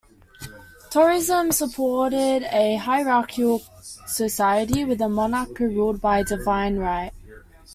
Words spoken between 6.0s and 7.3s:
by divine right.